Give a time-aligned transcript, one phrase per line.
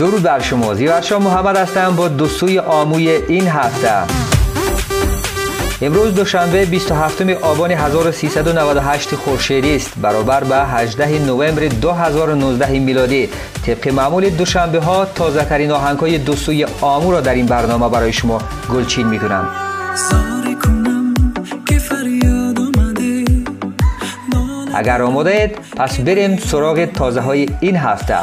[0.00, 0.74] درود بر شما.
[0.74, 3.92] زیورشا محمد هستم با دوستوی آموی این هفته.
[5.82, 9.92] امروز دوشنبه 27 آبان 1398 خورشیدی است.
[10.02, 13.28] برابر به 18 نوامبر 2019 میلادی.
[13.66, 18.12] طبق معمول دوشنبه ها تازه ترین آهنگ های دوستوی آمو را در این برنامه برای
[18.12, 18.40] شما
[18.74, 19.48] گلچین می کنم
[24.74, 28.16] اگر آماده اید پس بریم سراغ تازه های این هفته.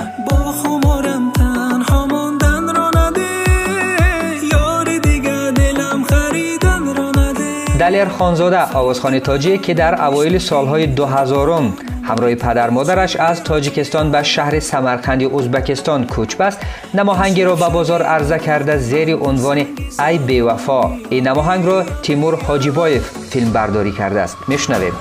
[7.78, 11.62] دلیر خانزاده آوازخان تاجی که در اوایل سالهای 2000
[12.04, 16.60] همراه پدر مادرش از تاجیکستان به شهر سمرقند ازبکستان کوچ بست.
[16.94, 19.66] نماهنگی را به بازار عرضه کرده زیر عنوان
[20.08, 20.92] ای بیوفا.
[21.10, 24.38] این نماهنگ را تیمور حاجیبایف فیلم برداری کرده است.
[24.48, 24.94] میشنویم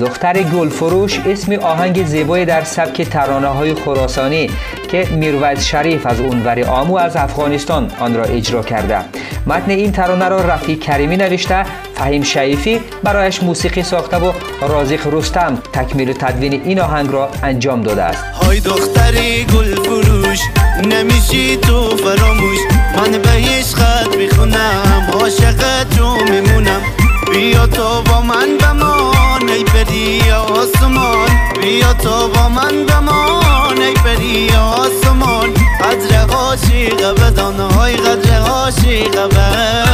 [0.00, 4.50] دختر گلفروش اسم آهنگ زیبای در سبک ترانه های خراسانی
[4.90, 8.98] که میروز شریف از اونور آمو از افغانستان آن را اجرا کرده.
[9.46, 11.64] متن این ترانه را رفی کریمی نوشته
[11.94, 17.82] فهیم شعیفی برایش موسیقی ساخته و رازق رستم تکمیل و تدوین این آهنگ را انجام
[17.82, 18.24] داده است.
[18.24, 20.40] های دختری گل فروش
[20.84, 22.58] نمیشی تو فراموش.
[22.96, 26.99] من به عشقت می‌خونم عاشق تو میمونم.
[27.32, 31.28] بیا تو با من بمان ای پری آسمان.
[31.62, 35.54] بیا تو با من بمان ای پری آسمان.
[35.80, 39.89] قدر عاشق بدان های قدر عاشق بدان.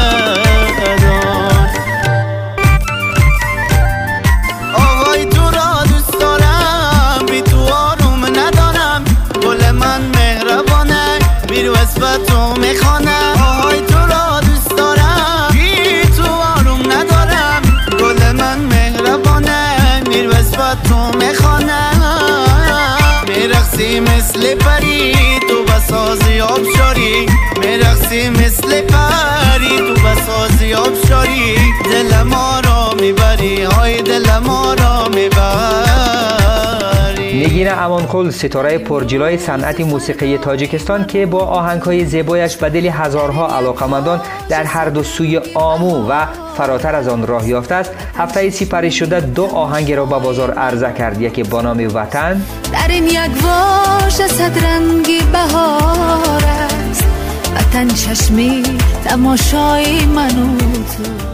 [24.27, 25.15] مثل پری
[25.49, 27.27] تو بسازی آبشاری.
[27.61, 31.57] میرخسی مثل پری تو بسازی آبشاری.
[32.31, 35.86] ما را می‌بری های دل ما را می‌بری.
[37.57, 44.21] نگین امانخل ستاره پرجلای صنعت موسیقی تاجیکستان که با آهنگهای زیبایش به دل هزارها علاقمندان
[44.49, 49.21] در هر دو سوی آمو و فراتر از آن راه یافته است هفته سپری شده
[49.21, 52.43] دو آهنگ را به بازار عرضه کرد یکی با نام وطن.
[52.73, 57.05] در این یک واش صد رنگی بهار است
[57.57, 58.63] وطن چشمی
[59.05, 60.33] تماشای من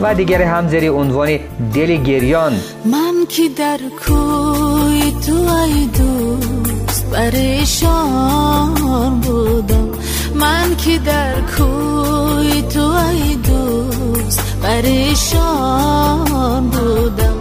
[0.00, 1.38] و دیگر هم زیر عنوان
[1.74, 2.52] دل گریان.
[2.84, 4.81] من که در کوی
[5.12, 8.74] تو ای دوست پریشان
[9.20, 9.88] بودم.
[10.34, 16.20] من که در کوی تو ای دوست پریشان
[16.70, 17.36] بودم.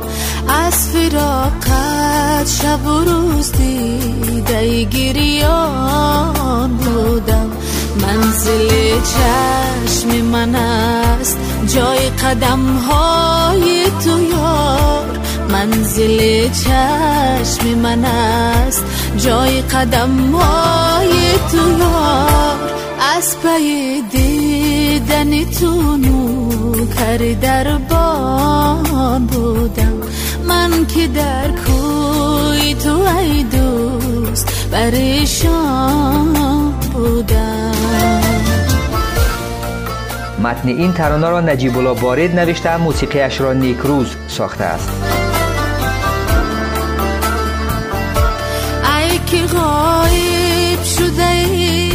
[0.48, 7.52] از فراقت شب و روز دیده گریان بودم.
[8.02, 13.61] منزل چشم من است جای قدم های
[16.02, 18.86] منزل چشم من است.
[19.18, 21.10] جای قدم های
[21.52, 22.72] تو یار.
[23.18, 29.94] از پی دیدن تو نوکر در بان بودم.
[30.48, 36.34] من که در کوی تو ای دوست پریشان
[36.94, 37.72] بودم.
[40.44, 45.21] متن این ترانه را نجیب الله بارد نوشته موسیقیش را نیکروز ساخته است.
[49.32, 51.92] که غایب شده ای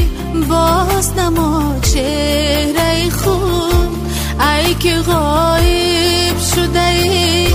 [0.48, 3.96] باز نما چهره خود
[4.40, 7.48] ای که غایب شده ای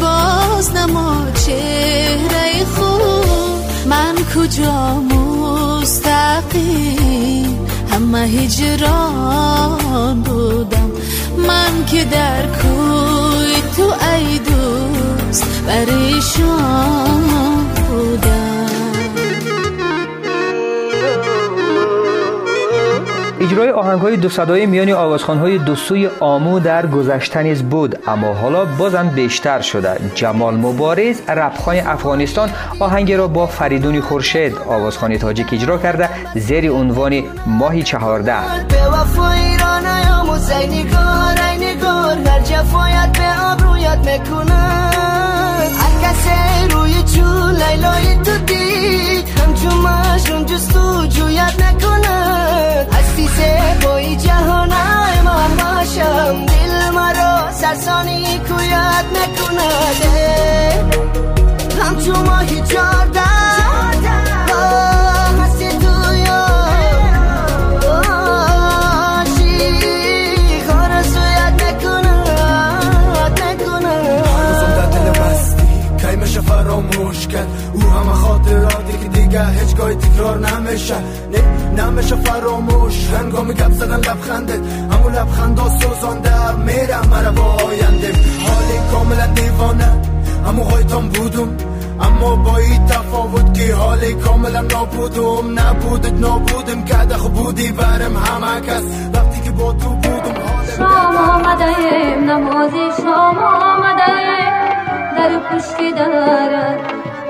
[0.00, 3.48] باز نما چهره خود
[3.86, 4.94] من کجا
[5.80, 10.90] مستقیم؟ همه هجران بودم.
[11.48, 17.18] من که در کوی تو ای دوست پریشان
[23.40, 27.98] اجرای آهنگ های دو صدای میان آوازخان های دو سوی آمو در گذشته نیز بود.
[28.06, 29.96] اما حالا بازم بیشتر شده.
[30.14, 32.50] جمال مبارز رپخان افغانستان
[32.80, 36.08] آهنگ را با فریدون خورشید آوازخان تاجیک اجرا کرده.
[36.34, 38.34] زیر عنوان ماهی چهارده.
[53.38, 56.46] هستی بایی جهانه من باشم.
[56.46, 59.68] دل مرا سرسانی کویت نکنه
[61.82, 63.28] همچون ماهی جارده
[76.48, 81.67] فراموش کرد او همه خاطراتی که دیگه هیچگاه تکرار نمیشه نه.
[81.80, 83.10] نمیشه فراموش.
[83.10, 84.60] هنگام گپ زدن لبخندت.
[84.92, 86.52] همون لبخندا سوزانده.
[86.52, 88.12] میرم مرا با آینده.
[88.46, 89.90] حالی کاملا دیوانه.
[90.46, 91.56] همون هایتان بودم.
[92.00, 95.60] اما با این تفاوت که حالی کاملا نابودم.
[95.60, 98.82] نبودت نابودم که خب بودی برم همه کس.
[99.14, 100.34] وقتی که با تو بودم
[100.78, 104.18] شام آمده نمازی شام آمده
[105.16, 106.78] در پشتی دارد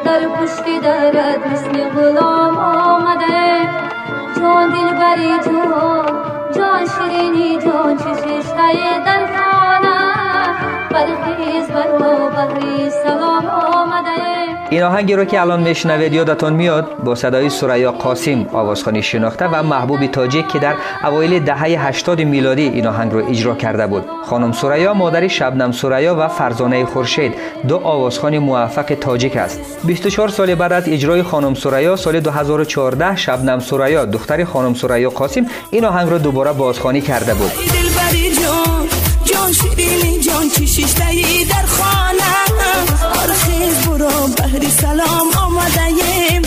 [0.04, 1.38] در پشتی دارد.
[1.52, 3.68] مثل غلام آمده
[4.38, 6.06] جان دل بری جان
[6.56, 8.46] جان شیرینی جان چشش
[9.06, 10.07] در خانه
[14.70, 19.62] این آهنگی رو که الان میشنوید یادتون میاد؟ با صدای سریا قاسم آوازخانی شناخته و
[19.62, 20.74] محبوب تاجیک که در
[21.04, 24.04] اوایل دهه 80 میلادی این آهنگ رو اجرا کرده بود.
[24.24, 27.34] خانم سریا مادر شبنم سریا و فرزانه خورشید
[27.68, 29.60] دو آوازخان موفق تاجیک است.
[29.84, 35.46] 24 سال بعد از اجرای خانم سریا سال 2014 شبنم سریا دختر خانم سریا قاسم
[35.70, 37.87] این آهنگ رو دوباره بازخوانی کرده بود.
[39.48, 40.48] جان شیرینی جان
[41.48, 41.64] در
[44.42, 46.42] بهری سلام آمده ایم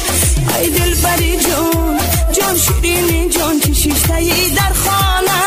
[0.59, 1.97] ای دل بری جان
[2.31, 5.41] جان شیرینی جان چشیشتهی در خانه.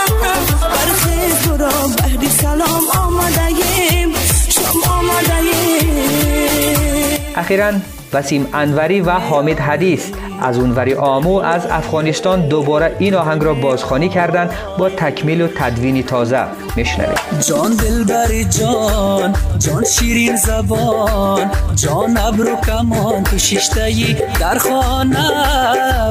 [0.63, 4.13] برخیز برا بهری سلام آمده ایم
[4.49, 7.73] شام آمده ایم اخیرا
[8.13, 10.11] وسیم انوری و حامد حدیث
[10.43, 16.03] از اونوری آمو از افغانستان دوباره این آهنگ را بازخوانی کردند با تکمیل و تدوینی
[16.03, 16.64] تازه.
[16.77, 25.31] میشنوید جان دلبری جان جان شیرین زبان جان ابرو کمان تو ششتهی در خانه.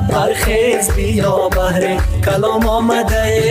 [0.09, 3.43] برخیز بیا بهر کلام آمده.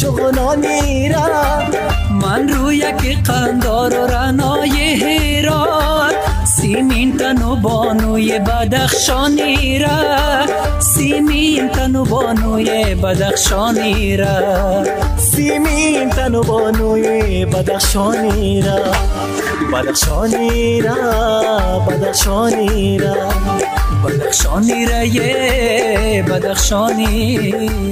[0.00, 1.70] شغلانی رم
[2.22, 6.12] من روی یک قندار و رنای هران
[6.44, 9.98] سیمین تن و بانوی بدخشانی را
[10.78, 14.84] سیمین تن و بانوی بدخشانی را
[15.16, 18.78] سیمین تن و بانوی بدخشانی را
[19.72, 23.14] بدخشانی را بدخشانی را
[24.04, 24.86] بدخشانی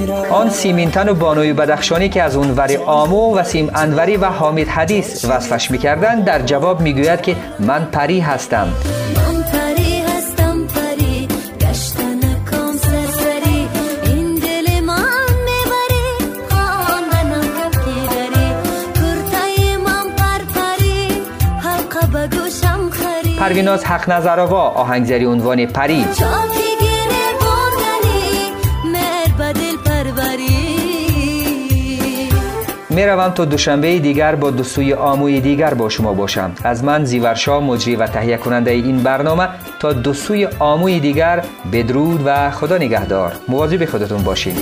[0.07, 4.67] را آن سیمینتن و بانوی بدخشانی که از اونوری آمو و سیم انوری و حامد
[4.67, 8.67] حدیث وصفش می‌کردن در جواب می‌گوید که من پری هستم.
[23.37, 26.05] پرویناز حق نظرآوا آهنگزری عنوان پری
[32.89, 36.51] می‌روم تا دوشنبه دیگر با دو سوی آموی دیگر با شما باشم.
[36.63, 39.47] از من زیورشا مجری و تهیه کننده این برنامه
[39.79, 43.33] تا دو سوی آموی دیگر بدرود و خدا نگهدار.
[43.47, 44.55] مواظب خودتون باشین.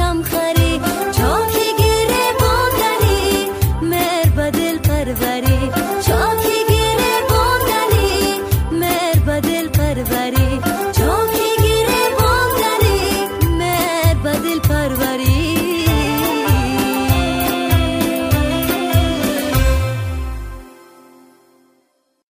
[0.00, 0.70] चमखरे
[1.16, 1.30] जो